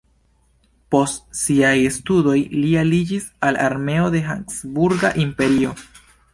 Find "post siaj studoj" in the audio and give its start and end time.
0.95-2.39